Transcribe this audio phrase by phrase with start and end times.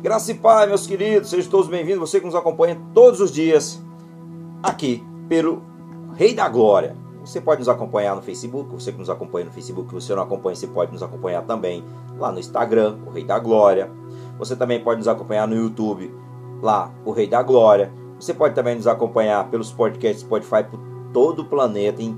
[0.00, 2.08] Graça e paz, meus queridos, sejam todos bem-vindos.
[2.08, 3.82] Você que nos acompanha todos os dias
[4.62, 5.60] aqui pelo
[6.14, 6.96] Rei da Glória.
[7.24, 10.54] Você pode nos acompanhar no Facebook, você que nos acompanha no Facebook, você não acompanha,
[10.54, 11.82] você pode nos acompanhar também
[12.16, 13.90] lá no Instagram, o Rei da Glória.
[14.38, 16.14] Você também pode nos acompanhar no YouTube,
[16.62, 17.92] lá, o Rei da Glória.
[18.20, 20.78] Você pode também nos acompanhar pelos podcasts Spotify por
[21.12, 22.16] todo o planeta, em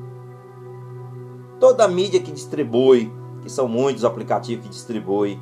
[1.59, 3.11] toda a mídia que distribui,
[3.41, 5.41] que são muitos aplicativos que distribuem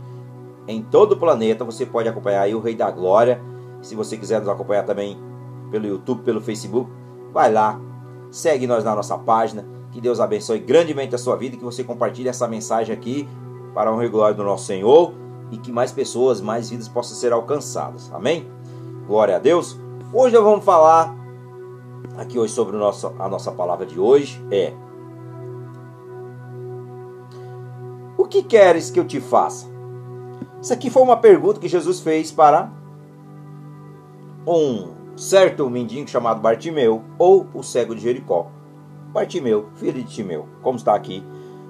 [0.68, 1.64] em todo o planeta.
[1.64, 3.40] Você pode acompanhar aí o Rei da Glória.
[3.82, 5.18] Se você quiser nos acompanhar também
[5.70, 6.90] pelo YouTube, pelo Facebook,
[7.32, 7.80] vai lá,
[8.30, 9.66] segue nós na nossa página.
[9.90, 13.26] Que Deus abençoe grandemente a sua vida e que você compartilhe essa mensagem aqui
[13.74, 15.14] para o regular do nosso Senhor
[15.50, 18.12] e que mais pessoas, mais vidas possam ser alcançadas.
[18.12, 18.46] Amém?
[19.06, 19.78] Glória a Deus.
[20.12, 21.16] Hoje nós vamos falar
[22.18, 24.72] aqui hoje sobre nosso, a nossa palavra de hoje é
[28.16, 29.77] O que queres que eu te faça?
[30.60, 32.70] Isso aqui foi uma pergunta que Jesus fez para
[34.46, 38.50] um certo mendigo chamado Bartimeu, ou o cego de Jericó.
[39.12, 41.24] Bartimeu, filho de Timeu, como está aqui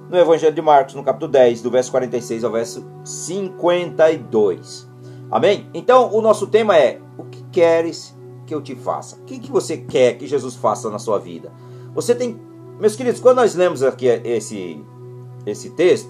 [0.09, 4.89] no Evangelho de Marcos, no capítulo 10, do verso 46 ao verso 52.
[5.29, 5.69] Amém?
[5.73, 9.15] Então, o nosso tema é: O que queres que eu te faça?
[9.17, 11.51] O que, que você quer que Jesus faça na sua vida?
[11.93, 12.39] Você tem.
[12.79, 14.83] Meus queridos, quando nós lemos aqui esse,
[15.45, 16.09] esse texto,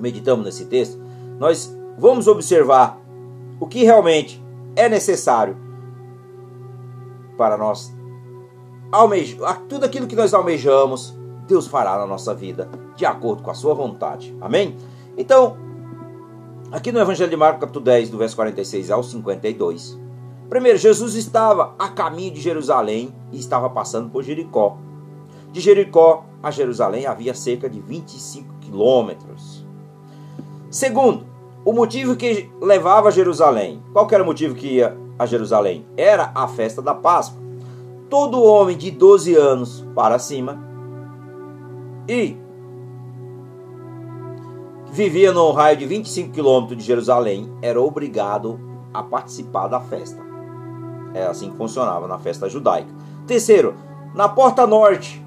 [0.00, 0.98] meditamos nesse texto,
[1.42, 3.00] nós vamos observar
[3.58, 4.40] o que realmente
[4.76, 5.56] é necessário
[7.36, 7.92] para nós
[9.68, 13.74] tudo aquilo que nós almejamos, Deus fará na nossa vida, de acordo com a sua
[13.74, 14.36] vontade.
[14.40, 14.76] Amém?
[15.16, 15.56] Então,
[16.70, 19.98] aqui no Evangelho de Marcos, capítulo 10, do verso 46 ao 52.
[20.48, 24.78] Primeiro, Jesus estava a caminho de Jerusalém e estava passando por Jericó.
[25.50, 29.66] De Jericó a Jerusalém havia cerca de 25 quilômetros.
[30.70, 31.31] Segundo,
[31.64, 33.82] o motivo que levava a Jerusalém.
[33.92, 35.86] Qual era o motivo que ia a Jerusalém?
[35.96, 37.40] Era a festa da Páscoa.
[38.10, 40.58] Todo homem de 12 anos para cima
[42.08, 42.36] e
[44.90, 48.60] vivia no raio de 25 quilômetros de Jerusalém era obrigado
[48.92, 50.20] a participar da festa.
[51.14, 52.92] É assim que funcionava na festa judaica.
[53.26, 53.74] Terceiro,
[54.14, 55.24] na porta norte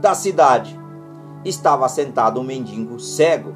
[0.00, 0.78] da cidade
[1.44, 3.54] estava assentado um mendigo cego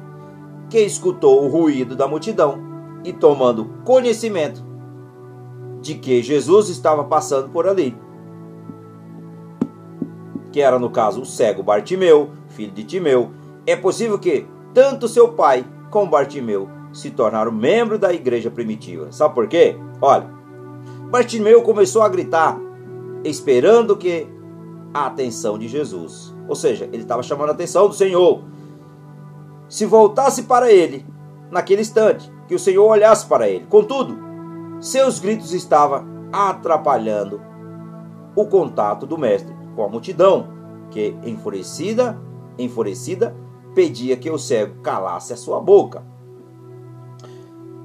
[0.69, 2.59] que escutou o ruído da multidão
[3.03, 4.63] e, tomando conhecimento
[5.81, 7.95] de que Jesus estava passando por ali,
[10.51, 13.31] que era no caso o cego Bartimeu, filho de Timeu,
[13.67, 19.11] é possível que tanto seu pai como Bartimeu se tornaram membros da igreja primitiva.
[19.11, 19.75] Sabe por quê?
[20.01, 20.29] Olha,
[21.11, 22.57] Bartimeu começou a gritar,
[23.23, 24.27] esperando que
[24.93, 26.33] a atenção de Jesus.
[26.47, 28.41] Ou seja, ele estava chamando a atenção do Senhor
[29.67, 31.05] se voltasse para ele
[31.51, 33.65] naquele instante, que o Senhor olhasse para ele.
[33.67, 34.17] Contudo,
[34.79, 37.41] seus gritos estavam atrapalhando
[38.35, 40.47] o contato do mestre com a multidão,
[40.91, 42.19] que enfurecida,
[42.57, 43.35] enfurecida,
[43.73, 46.03] pedia que o cego calasse a sua boca.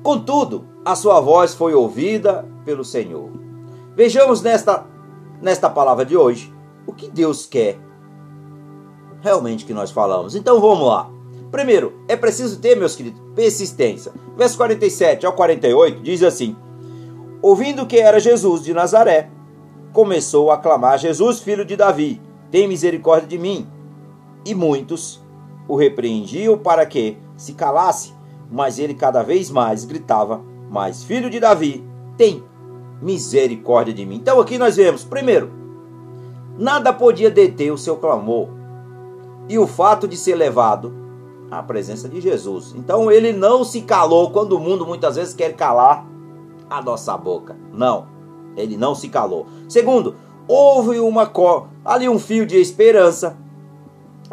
[0.02, 3.30] Contudo, a sua voz foi ouvida pelo Senhor.
[3.94, 4.86] Vejamos nesta
[5.40, 6.54] nesta palavra de hoje
[6.86, 7.78] o que Deus quer
[9.20, 10.34] realmente que nós falamos.
[10.34, 11.10] Então vamos lá.
[11.50, 14.12] Primeiro, é preciso ter, meus queridos, persistência.
[14.36, 16.56] Verso 47 ao 48 diz assim:
[17.42, 19.28] Ouvindo que era Jesus de Nazaré,
[19.92, 23.66] começou a clamar: Jesus, filho de Davi, tem misericórdia de mim.
[24.44, 25.20] E muitos
[25.66, 28.14] o repreendiam para que se calasse,
[28.50, 30.40] mas ele cada vez mais gritava:
[30.70, 31.84] Mas filho de Davi,
[32.16, 32.44] tem
[33.02, 34.16] misericórdia de mim.
[34.16, 35.50] Então aqui nós vemos, primeiro,
[36.56, 38.48] nada podia deter o seu clamor.
[39.48, 40.92] E o fato de ser levado
[41.50, 42.74] a presença de Jesus.
[42.76, 46.06] Então ele não se calou quando o mundo muitas vezes quer calar
[46.68, 47.56] a nossa boca.
[47.72, 48.06] Não,
[48.56, 49.46] ele não se calou.
[49.68, 50.14] Segundo,
[50.46, 51.30] houve uma
[51.84, 53.36] ali um fio de esperança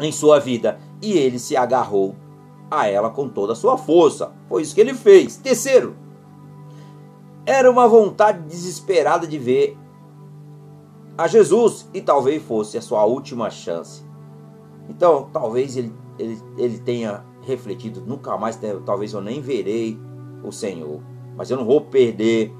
[0.00, 2.14] em sua vida e ele se agarrou
[2.70, 4.32] a ela com toda a sua força.
[4.48, 5.36] Foi isso que ele fez.
[5.36, 5.96] Terceiro,
[7.44, 9.76] era uma vontade desesperada de ver
[11.16, 14.02] a Jesus e talvez fosse a sua última chance.
[14.88, 19.98] Então, talvez ele ele, ele tenha refletido, nunca mais, talvez eu nem verei
[20.42, 21.00] o Senhor,
[21.36, 22.52] mas eu não vou perder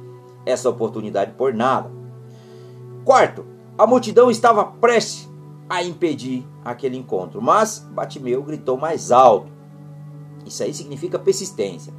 [0.47, 1.91] essa oportunidade por nada.
[3.05, 3.45] Quarto,
[3.77, 5.29] a multidão estava prestes
[5.69, 9.51] a impedir aquele encontro, mas Batimeu gritou mais alto.
[10.47, 11.93] Isso aí significa persistência.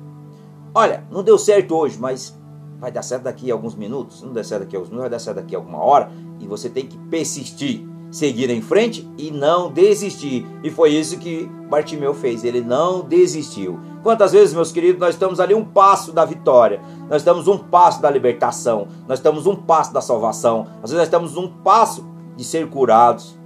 [0.73, 2.37] Olha, não deu certo hoje, mas
[2.79, 4.21] vai dar certo daqui a alguns minutos.
[4.21, 6.11] Não der certo daqui a alguns minutos, vai dar certo daqui a alguma hora.
[6.39, 10.45] E você tem que persistir seguir em frente e não desistir.
[10.63, 13.79] E foi isso que Bartimeu fez, ele não desistiu.
[14.01, 18.01] Quantas vezes, meus queridos, nós estamos ali um passo da vitória, nós estamos um passo
[18.01, 22.43] da libertação, nós estamos um passo da salvação, às vezes nós estamos um passo de
[22.43, 23.37] ser curados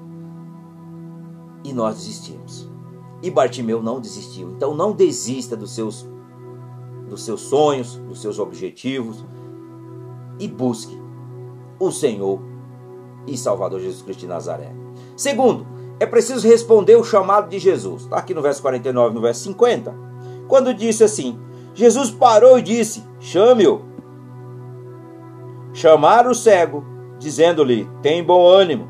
[1.63, 2.69] e nós desistimos.
[3.21, 4.51] E Bartimeu não desistiu.
[4.51, 6.07] Então não desista dos seus
[7.09, 9.23] dos seus sonhos, dos seus objetivos
[10.39, 10.99] e busque
[11.79, 12.41] o Senhor
[13.27, 14.71] e Salvador Jesus Cristo de Nazaré.
[15.15, 15.65] Segundo,
[15.99, 18.03] é preciso responder o chamado de Jesus.
[18.03, 19.93] Está aqui no verso 49, no verso 50.
[20.47, 21.39] Quando disse assim:
[21.73, 23.81] Jesus parou e disse: Chame-o.
[25.73, 26.83] Chamaram o cego,
[27.17, 28.87] dizendo-lhe: Tem bom ânimo,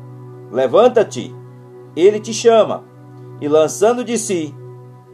[0.50, 1.34] levanta-te,
[1.94, 2.84] ele te chama.
[3.40, 4.54] E lançando de si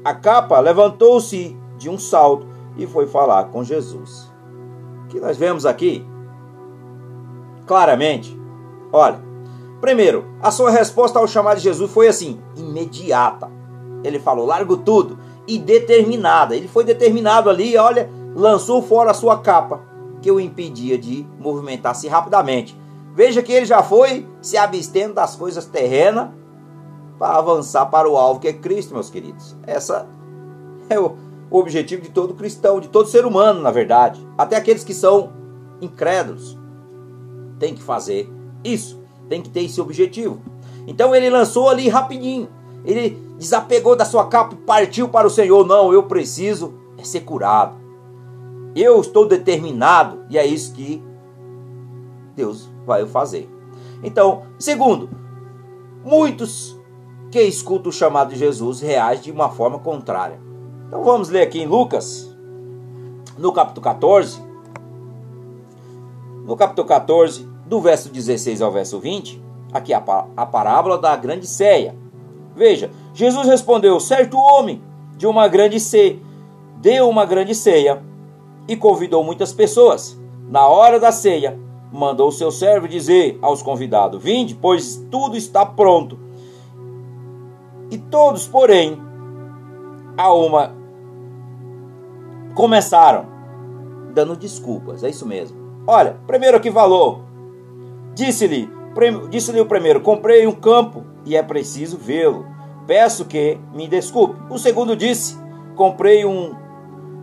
[0.04, 2.46] a capa, levantou-se de um salto
[2.76, 4.32] e foi falar com Jesus.
[5.04, 6.04] O que nós vemos aqui?
[7.66, 8.39] Claramente,
[8.92, 9.20] olha,
[9.80, 13.50] primeiro, a sua resposta ao chamado de Jesus foi assim, imediata.
[14.02, 16.56] Ele falou: largo tudo e determinada.
[16.56, 19.80] Ele foi determinado ali, olha, lançou fora a sua capa,
[20.22, 22.78] que o impedia de movimentar-se rapidamente.
[23.14, 26.28] Veja que ele já foi se abstendo das coisas terrenas
[27.18, 29.56] para avançar para o alvo que é Cristo, meus queridos.
[29.66, 30.06] Essa
[30.88, 31.16] é o
[31.50, 34.26] objetivo de todo cristão, de todo ser humano, na verdade.
[34.38, 35.32] Até aqueles que são
[35.80, 36.58] incrédulos
[37.58, 38.30] tem que fazer
[38.64, 40.40] isso, tem que ter esse objetivo.
[40.86, 42.48] Então ele lançou ali rapidinho.
[42.84, 45.66] Ele desapegou da sua capa e partiu para o Senhor.
[45.66, 47.76] Não, eu preciso é ser curado.
[48.74, 51.02] Eu estou determinado e é isso que
[52.36, 53.48] Deus vai fazer.
[54.02, 55.10] Então, segundo,
[56.04, 56.78] muitos
[57.30, 60.40] que escutam o chamado de Jesus reagem de uma forma contrária.
[60.86, 62.36] Então vamos ler aqui em Lucas,
[63.38, 64.42] no capítulo 14.
[66.44, 69.40] No capítulo 14, do verso 16 ao verso 20,
[69.72, 70.02] aqui a,
[70.36, 71.94] a parábola da grande ceia.
[72.54, 74.82] Veja, Jesus respondeu: certo homem
[75.16, 76.18] de uma grande ceia
[76.80, 78.02] deu uma grande ceia
[78.66, 80.18] e convidou muitas pessoas.
[80.48, 81.56] Na hora da ceia,
[81.92, 86.18] mandou seu servo dizer aos convidados: Vinde, pois tudo está pronto.
[87.88, 89.00] E todos, porém,
[90.16, 90.74] a uma
[92.54, 93.26] começaram
[94.12, 95.04] dando desculpas.
[95.04, 95.56] É isso mesmo.
[95.86, 97.29] Olha, primeiro que falou,
[98.14, 98.70] disse-lhe,
[99.30, 102.46] disse-lhe o primeiro: Comprei um campo e é preciso vê-lo.
[102.86, 104.36] Peço que me desculpe.
[104.50, 105.36] O segundo disse:
[105.76, 106.54] Comprei um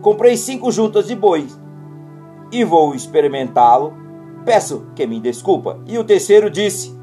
[0.00, 1.58] comprei cinco juntas de bois
[2.50, 3.92] e vou experimentá-lo.
[4.44, 5.78] Peço que me desculpa.
[5.86, 6.96] E o terceiro disse: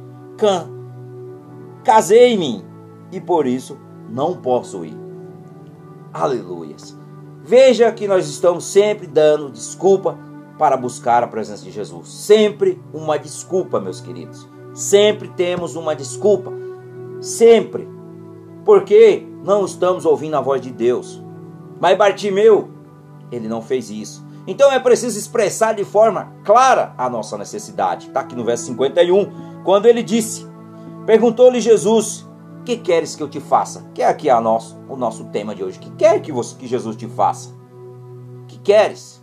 [1.83, 2.65] Casei-me
[3.11, 3.77] e por isso
[4.09, 4.97] não posso ir.
[6.13, 6.97] Aleluias.
[7.43, 10.17] Veja que nós estamos sempre dando desculpa
[10.57, 12.09] para buscar a presença de Jesus.
[12.09, 14.47] Sempre uma desculpa, meus queridos.
[14.73, 16.51] Sempre temos uma desculpa.
[17.19, 17.87] Sempre.
[18.63, 21.21] Porque não estamos ouvindo a voz de Deus.
[21.79, 22.69] Mas Bartimeu,
[23.31, 24.25] ele não fez isso.
[24.47, 28.07] Então é preciso expressar de forma clara a nossa necessidade.
[28.07, 30.47] Está aqui no verso 51, quando ele disse:
[31.05, 32.27] Perguntou-lhe Jesus:
[32.63, 33.89] Que queres que eu te faça?
[33.93, 35.79] Que é aqui a nosso, o nosso tema de hoje.
[35.79, 37.53] Que quer que, você, que Jesus te faça?
[38.47, 39.14] Que queres?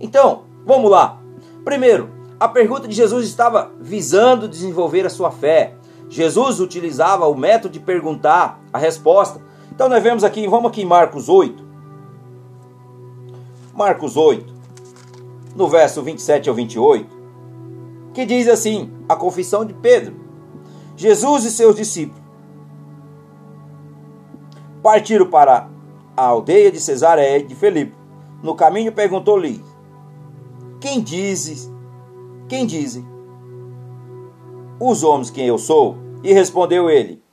[0.00, 1.20] Então, vamos lá.
[1.64, 5.74] Primeiro, a pergunta de Jesus estava visando desenvolver a sua fé.
[6.08, 9.40] Jesus utilizava o método de perguntar a resposta.
[9.72, 11.64] Então nós vemos aqui, vamos aqui em Marcos 8.
[13.72, 14.54] Marcos 8,
[15.56, 17.08] no verso 27 ao 28,
[18.12, 20.14] que diz assim: a confissão de Pedro.
[20.96, 22.22] Jesus e seus discípulos
[24.80, 25.68] partiram para
[26.16, 27.96] a aldeia de Cesareia de Felipe.
[28.42, 29.64] No caminho perguntou-lhe:
[30.84, 31.72] Quem dizes?
[32.46, 33.08] Quem dizem?
[34.78, 35.96] Os homens quem eu sou?
[36.22, 37.24] E respondeu ele: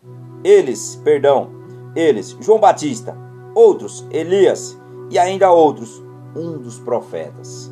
[0.42, 1.50] Eles, perdão,
[1.94, 3.14] eles, João Batista,
[3.54, 4.80] outros, Elias
[5.10, 6.02] e ainda outros,
[6.34, 7.70] um dos profetas.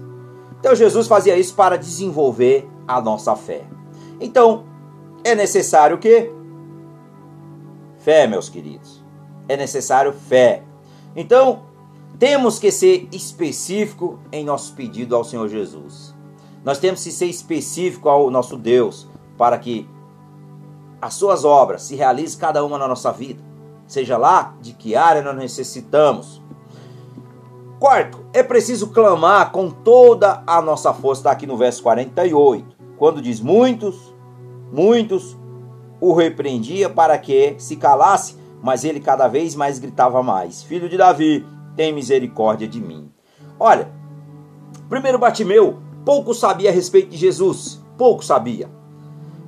[0.59, 3.63] Então Jesus fazia isso para desenvolver a nossa fé.
[4.19, 4.65] Então,
[5.24, 6.29] é necessário o quê?
[8.00, 9.01] Fé, meus queridos.
[9.48, 10.62] É necessário fé.
[11.15, 11.68] Então,
[12.19, 16.13] temos que ser específico em nosso pedido ao Senhor Jesus.
[16.65, 19.07] Nós temos que ser específico ao nosso Deus
[19.38, 19.89] para que
[21.01, 23.41] as suas obras se realizem cada uma na nossa vida.
[23.88, 26.43] Seja lá de que área nós necessitamos.
[27.79, 33.21] Quarto, é preciso clamar com toda a nossa força, está aqui no verso 48, quando
[33.21, 34.13] diz: Muitos,
[34.73, 35.38] muitos
[36.01, 40.97] o repreendia para que se calasse, mas ele cada vez mais gritava mais: Filho de
[40.97, 41.45] Davi,
[41.79, 43.09] tem misericórdia de mim.
[43.57, 43.89] Olha,
[44.89, 48.69] primeiro Batimeu pouco sabia a respeito de Jesus, pouco sabia,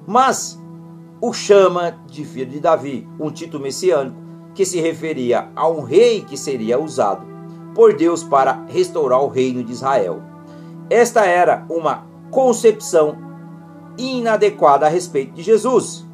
[0.07, 0.57] mas
[1.19, 4.15] o chama de filho de Davi, um título messiânico
[4.55, 7.21] que se referia a um rei que seria usado
[7.75, 10.21] por Deus para restaurar o reino de Israel.
[10.89, 13.17] Esta era uma concepção
[13.97, 16.07] inadequada a respeito de Jesus,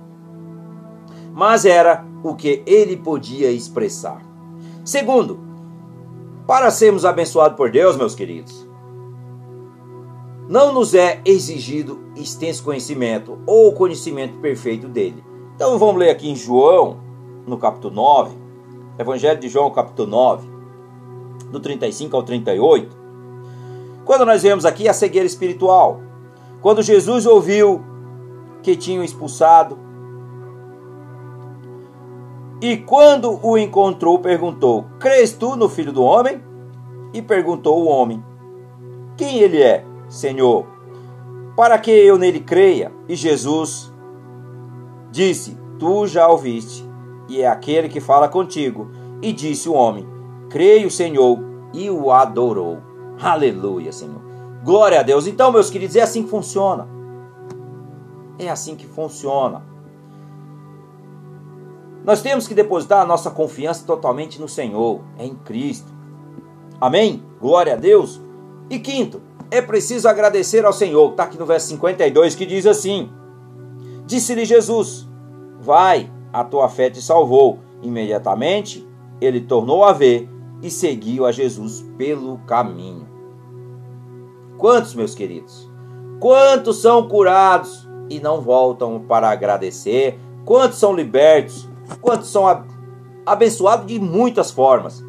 [1.31, 4.19] mas era o que ele podia expressar.
[4.83, 5.45] Segundo,
[6.47, 8.65] para sermos abençoados por Deus, meus queridos,
[10.47, 15.21] não nos é exigido extenso conhecimento ou conhecimento perfeito dele.
[15.55, 16.99] Então vamos ler aqui em João,
[17.45, 18.33] no capítulo 9,
[18.97, 20.47] Evangelho de João, capítulo 9,
[21.51, 22.95] do 35 ao 38.
[24.05, 25.99] Quando nós vemos aqui a cegueira espiritual,
[26.61, 27.83] quando Jesus ouviu
[28.63, 29.77] que tinham expulsado,
[32.61, 36.41] e quando o encontrou, perguntou: Crês tu no filho do homem?
[37.13, 38.23] E perguntou o homem:
[39.15, 40.65] Quem ele é, Senhor?
[41.55, 42.91] Para que eu nele creia?
[43.07, 43.93] E Jesus
[45.11, 46.83] disse: Tu já ouviste,
[47.29, 48.89] e é aquele que fala contigo.
[49.21, 50.07] E disse o homem:
[50.49, 51.39] Creio, Senhor,
[51.73, 52.79] e o adorou.
[53.21, 54.21] Aleluia, Senhor.
[54.63, 55.27] Glória a Deus.
[55.27, 56.87] Então, meus queridos, é assim que funciona.
[58.39, 59.63] É assim que funciona.
[62.07, 65.91] Nós temos que depositar a nossa confiança totalmente no Senhor, em Cristo.
[66.79, 67.21] Amém?
[67.37, 68.21] Glória a Deus.
[68.69, 69.21] E quinto,
[69.51, 71.11] é preciso agradecer ao Senhor.
[71.11, 73.11] Está aqui no verso 52 que diz assim:
[74.05, 75.05] Disse-lhe Jesus:
[75.59, 77.59] Vai, a tua fé te salvou.
[77.83, 78.87] Imediatamente
[79.19, 80.29] ele tornou a ver
[80.63, 83.05] e seguiu a Jesus pelo caminho.
[84.57, 85.69] Quantos, meus queridos?
[86.21, 90.17] Quantos são curados e não voltam para agradecer?
[90.45, 91.67] Quantos são libertos
[92.01, 92.45] quantos são
[93.25, 95.03] abençoados de muitas formas,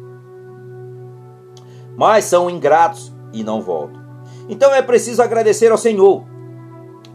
[1.95, 4.01] mas são ingratos e não voltam.
[4.47, 6.23] Então é preciso agradecer ao Senhor.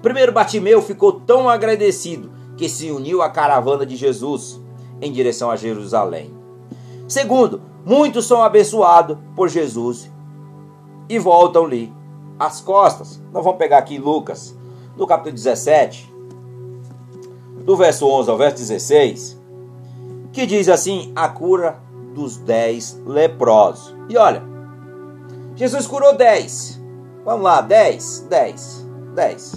[0.01, 4.61] Primeiro, Batimeu ficou tão agradecido que se uniu à caravana de Jesus
[5.01, 6.33] em direção a Jerusalém.
[7.09, 10.11] Segundo, muitos são abençoados por Jesus
[11.09, 11.93] e voltam-lhe
[12.39, 13.21] as costas.
[13.33, 14.57] Nós vamos pegar aqui Lucas,
[14.97, 16.13] no capítulo 17,
[17.65, 19.44] do verso 11 ao verso 16
[20.35, 21.79] que diz assim: a cura
[22.13, 23.95] dos dez leprosos.
[24.09, 24.43] E olha,
[25.55, 26.83] Jesus curou dez.
[27.25, 29.55] Vamos lá, dez, dez, dez.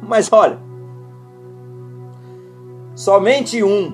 [0.00, 0.58] Mas olha,
[2.94, 3.92] somente um,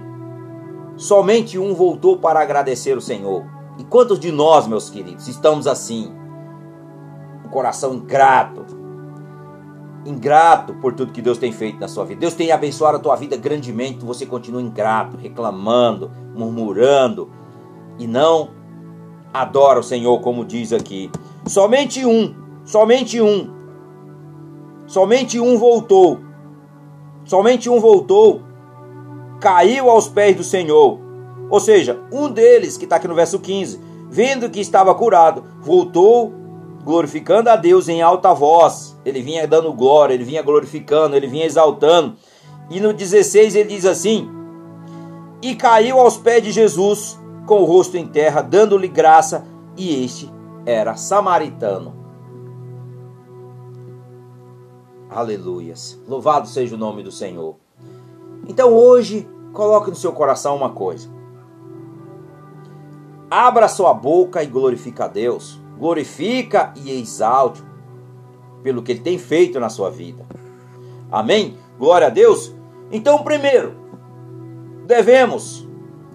[0.96, 3.44] somente um voltou para agradecer o Senhor.
[3.78, 6.14] E quantos de nós, meus queridos, estamos assim?
[7.44, 8.64] Um coração ingrato,
[10.04, 12.20] ingrato por tudo que Deus tem feito na sua vida.
[12.20, 17.30] Deus tem abençoado a tua vida grandemente, você continua ingrato, reclamando, murmurando
[17.98, 18.50] e não
[19.32, 21.10] adora o Senhor, como diz aqui.
[21.46, 23.50] Somente um, somente um,
[24.86, 26.20] somente um voltou,
[27.24, 28.42] somente um voltou,
[29.40, 31.00] caiu aos pés do Senhor.
[31.50, 36.32] Ou seja, um deles, que está aqui no verso 15, vendo que estava curado, voltou
[36.84, 38.91] glorificando a Deus em alta voz.
[39.04, 42.16] Ele vinha dando glória, ele vinha glorificando, ele vinha exaltando.
[42.70, 44.30] E no 16 ele diz assim:
[45.40, 49.44] E caiu aos pés de Jesus com o rosto em terra, dando-lhe graça,
[49.76, 50.30] e este
[50.64, 52.00] era samaritano.
[55.10, 56.00] Aleluias.
[56.08, 57.56] Louvado seja o nome do Senhor.
[58.48, 61.10] Então hoje, coloque no seu coração uma coisa.
[63.30, 67.60] Abra sua boca e glorifique a Deus glorifica e exalte
[68.62, 70.24] pelo que ele tem feito na sua vida.
[71.10, 71.56] Amém?
[71.78, 72.54] Glória a Deus.
[72.90, 73.74] Então, primeiro,
[74.86, 75.66] devemos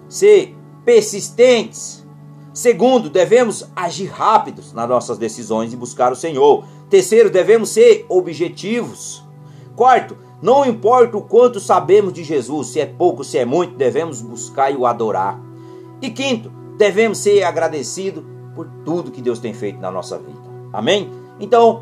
[0.08, 2.06] ser persistentes.
[2.52, 6.64] Segundo, devemos agir rápidos nas nossas decisões e buscar o Senhor.
[6.90, 9.22] Terceiro, devemos ser objetivos.
[9.76, 14.20] Quarto, não importa o quanto sabemos de Jesus, se é pouco, se é muito, devemos
[14.20, 15.38] buscar e o adorar.
[16.00, 18.24] E quinto, devemos ser agradecidos
[18.54, 20.38] por tudo que Deus tem feito na nossa vida.
[20.72, 21.10] Amém?
[21.40, 21.80] Então,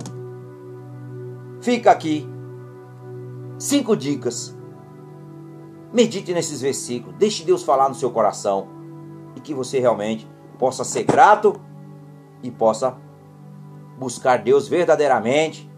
[1.66, 2.24] fica aqui
[3.58, 4.56] cinco dicas.
[5.92, 8.68] Medite nesses versículos, deixe Deus falar no seu coração
[9.34, 10.28] e que você realmente
[10.60, 11.60] possa ser grato
[12.40, 12.96] e possa
[13.98, 15.68] buscar Deus verdadeiramente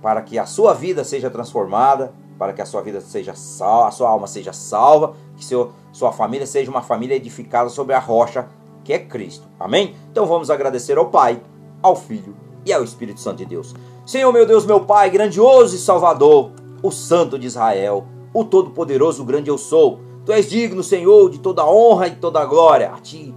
[0.00, 3.90] para que a sua vida seja transformada, para que a sua vida seja salva, a
[3.90, 8.48] sua alma seja salva, que seu, sua família seja uma família edificada sobre a rocha
[8.82, 9.46] que é Cristo.
[9.60, 9.94] Amém?
[10.10, 11.42] Então vamos agradecer ao Pai,
[11.82, 12.34] ao Filho
[12.64, 13.74] e ao Espírito Santo de Deus.
[14.06, 19.26] Senhor, meu Deus, meu Pai, grandioso e Salvador, o Santo de Israel, o Todo-Poderoso, o
[19.26, 19.98] grande eu sou.
[20.24, 22.92] Tu és digno, Senhor, de toda honra e toda glória.
[22.92, 23.34] A ti,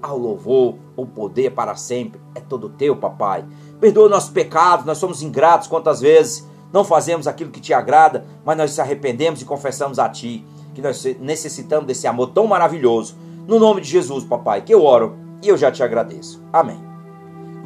[0.00, 3.44] ao louvor, o poder para sempre é todo teu, papai.
[3.78, 8.56] Perdoa nossos pecados, nós somos ingratos quantas vezes não fazemos aquilo que te agrada, mas
[8.56, 10.42] nós nos arrependemos e confessamos a ti
[10.74, 13.14] que nós necessitamos desse amor tão maravilhoso
[13.46, 16.42] no nome de Jesus, papai, que eu oro E eu já te agradeço.
[16.50, 16.85] Amém.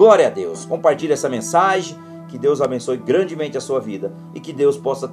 [0.01, 0.65] Glória a Deus.
[0.65, 1.95] Compartilhe essa mensagem.
[2.27, 5.09] Que Deus abençoe grandemente a sua vida e que Deus possa